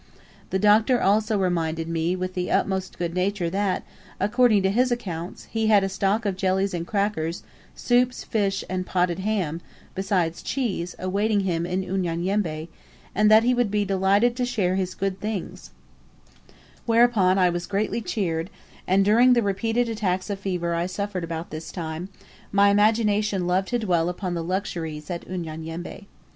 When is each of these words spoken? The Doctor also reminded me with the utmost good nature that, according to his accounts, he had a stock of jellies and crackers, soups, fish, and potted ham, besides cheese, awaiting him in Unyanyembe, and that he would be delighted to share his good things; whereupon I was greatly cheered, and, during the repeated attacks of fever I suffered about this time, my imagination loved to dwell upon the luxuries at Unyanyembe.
The 0.49 0.57
Doctor 0.57 0.99
also 0.99 1.37
reminded 1.37 1.87
me 1.87 2.15
with 2.15 2.33
the 2.33 2.49
utmost 2.49 2.97
good 2.97 3.13
nature 3.13 3.51
that, 3.51 3.83
according 4.19 4.63
to 4.63 4.71
his 4.71 4.91
accounts, 4.91 5.43
he 5.51 5.67
had 5.67 5.83
a 5.83 5.89
stock 5.89 6.25
of 6.25 6.35
jellies 6.35 6.73
and 6.73 6.87
crackers, 6.87 7.43
soups, 7.75 8.23
fish, 8.23 8.63
and 8.67 8.83
potted 8.83 9.19
ham, 9.19 9.61
besides 9.93 10.41
cheese, 10.41 10.95
awaiting 10.97 11.41
him 11.41 11.67
in 11.67 11.83
Unyanyembe, 11.83 12.67
and 13.13 13.29
that 13.29 13.43
he 13.43 13.53
would 13.53 13.69
be 13.69 13.85
delighted 13.85 14.35
to 14.37 14.43
share 14.43 14.73
his 14.73 14.95
good 14.95 15.19
things; 15.19 15.69
whereupon 16.87 17.37
I 17.37 17.51
was 17.51 17.67
greatly 17.67 18.01
cheered, 18.01 18.49
and, 18.87 19.05
during 19.05 19.33
the 19.33 19.43
repeated 19.43 19.87
attacks 19.87 20.31
of 20.31 20.39
fever 20.39 20.73
I 20.73 20.87
suffered 20.87 21.23
about 21.23 21.51
this 21.51 21.71
time, 21.71 22.09
my 22.51 22.69
imagination 22.69 23.45
loved 23.45 23.67
to 23.67 23.77
dwell 23.77 24.09
upon 24.09 24.33
the 24.33 24.43
luxuries 24.43 25.11
at 25.11 25.27
Unyanyembe. 25.29 26.07